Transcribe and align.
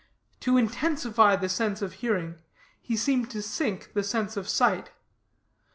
To 0.39 0.57
intensify 0.57 1.35
the 1.35 1.47
sense 1.47 1.83
of 1.83 1.93
hearing, 1.93 2.39
he 2.81 2.97
seemed 2.97 3.29
to 3.29 3.41
sink 3.43 3.93
the 3.93 4.01
sense 4.03 4.35
of 4.35 4.49
sight. 4.49 4.89